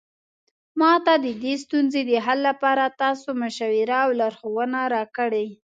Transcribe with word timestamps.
ما 0.79 0.93
ته 1.05 1.13
د 1.25 1.27
دې 1.43 1.53
ستونزې 1.63 2.01
د 2.05 2.11
حل 2.25 2.39
لپاره 2.49 2.95
تاسو 3.01 3.27
مشوره 3.41 3.97
او 4.05 4.09
لارښوونه 4.19 4.79
راکړئ 4.95 5.47